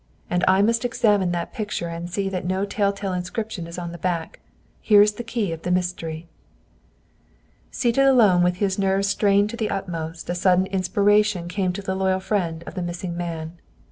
[0.31, 3.91] And I must examine that picture and see that no tell tale inscription is on
[3.91, 4.39] the back.
[4.79, 6.27] Here is the key of the mystery."
[7.69, 11.93] Seated alone, with his nerves strained to the utmost, a sudden inspiration came to the
[11.93, 13.59] loyal friend of the missing man.